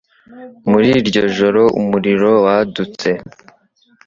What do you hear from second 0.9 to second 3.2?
iryo joro umuriro wadutse.